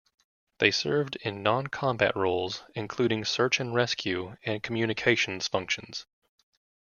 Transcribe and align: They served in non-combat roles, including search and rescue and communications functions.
They 0.57 0.71
served 0.71 1.17
in 1.17 1.43
non-combat 1.43 2.15
roles, 2.15 2.63
including 2.73 3.23
search 3.23 3.59
and 3.59 3.71
rescue 3.71 4.35
and 4.43 4.63
communications 4.63 5.47
functions. 5.47 6.07